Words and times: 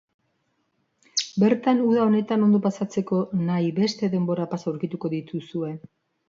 Bertan, 1.43 1.83
uda 1.89 2.01
honetan, 2.05 2.45
ondo 2.47 2.61
pasatzeko 2.63 3.19
nahi 3.51 3.69
beste 3.81 4.11
denbora-pasa 4.15 4.71
aurkituko 4.73 5.13
dituzue. 5.17 5.71